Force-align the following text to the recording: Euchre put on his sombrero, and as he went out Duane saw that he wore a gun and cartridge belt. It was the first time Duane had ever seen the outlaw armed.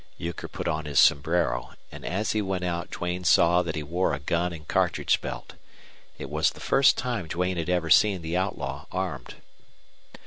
Euchre 0.17 0.47
put 0.47 0.67
on 0.67 0.85
his 0.85 0.99
sombrero, 0.99 1.75
and 1.91 2.03
as 2.03 2.31
he 2.31 2.41
went 2.41 2.63
out 2.63 2.89
Duane 2.89 3.23
saw 3.23 3.61
that 3.61 3.75
he 3.75 3.83
wore 3.83 4.15
a 4.15 4.19
gun 4.19 4.51
and 4.51 4.67
cartridge 4.67 5.21
belt. 5.21 5.53
It 6.17 6.27
was 6.27 6.49
the 6.49 6.59
first 6.59 6.97
time 6.97 7.27
Duane 7.27 7.57
had 7.57 7.69
ever 7.69 7.91
seen 7.91 8.23
the 8.23 8.35
outlaw 8.35 8.87
armed. 8.91 9.35